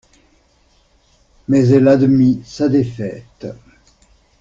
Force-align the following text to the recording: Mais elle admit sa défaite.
Mais 1.47 1.67
elle 1.67 1.87
admit 1.87 2.41
sa 2.43 2.67
défaite. 2.69 3.45